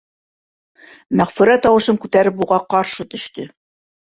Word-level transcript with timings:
Мәғфүрә 1.21 1.57
тауышын 1.67 2.01
күтәреп 2.07 2.41
уға 2.47 2.59
ҡаршы 2.77 3.09
төштө: 3.15 3.47